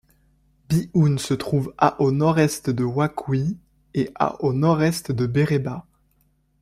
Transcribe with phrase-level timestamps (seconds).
[0.67, 3.59] Bihoun se trouve à au nord-est de Ouakuy
[3.93, 5.85] et à au nord-est de Béréba.